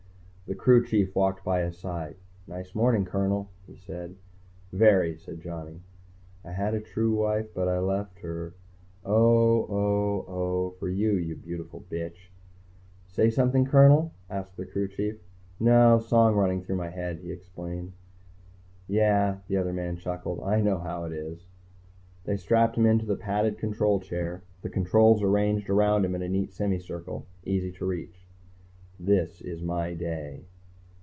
_The 0.53 0.59
crew 0.59 0.83
chief 0.85 1.15
walked 1.15 1.45
by 1.45 1.61
his 1.61 1.77
side. 1.77 2.17
"Nice 2.45 2.75
morning, 2.75 3.05
Colonel," 3.05 3.49
he 3.67 3.77
said. 3.77 4.17
"Very," 4.73 5.15
said 5.17 5.39
Johnny. 5.39 5.79
I 6.43 6.51
had 6.51 6.73
a 6.73 6.81
true 6.81 7.13
wife 7.13 7.47
but 7.53 7.69
I 7.69 7.79
left 7.79 8.19
her... 8.19 8.53
oh, 9.05 9.61
oh, 9.69 10.25
oh. 10.27 10.69
For 10.77 10.89
you, 10.89 11.13
you 11.13 11.37
beautiful 11.37 11.85
bitch. 11.89 12.27
"Say 13.07 13.29
something, 13.29 13.63
Colonel?" 13.63 14.11
asked 14.29 14.57
the 14.57 14.65
crew 14.65 14.89
chief. 14.89 15.21
"No. 15.57 15.99
Song 15.99 16.35
running 16.35 16.61
through 16.65 16.75
my 16.75 16.89
head," 16.89 17.19
he 17.19 17.31
explained. 17.31 17.93
"Yeah," 18.89 19.37
the 19.47 19.55
other 19.55 19.71
man 19.71 19.95
chuckled. 19.95 20.41
"I 20.41 20.59
know 20.59 20.79
how 20.79 21.05
it 21.05 21.13
is." 21.13 21.47
They 22.25 22.35
strapped 22.35 22.75
him 22.77 22.85
into 22.85 23.05
the 23.05 23.15
padded 23.15 23.57
control 23.57 24.01
chair, 24.01 24.43
the 24.63 24.69
controls 24.69 25.23
arranged 25.23 25.69
around 25.69 26.03
him 26.03 26.13
in 26.13 26.21
a 26.21 26.27
neat 26.27 26.51
semicircle, 26.51 27.25
easy 27.45 27.71
to 27.71 27.85
reach. 27.85 28.17
_This 29.03 29.41
is 29.41 29.63
my 29.63 29.95
day. 29.95 30.43